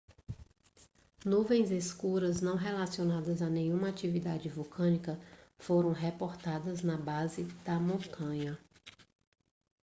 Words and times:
nuvens 1.25 1.69
escuras 1.69 2.41
não 2.41 2.55
relacionadas 2.55 3.39
a 3.39 3.47
nenhuma 3.47 3.87
atividade 3.89 4.49
vulcânica 4.49 5.19
foram 5.59 5.91
reportadas 5.91 6.81
na 6.81 6.97
base 6.97 7.43
da 7.63 7.79
montanha 7.79 8.57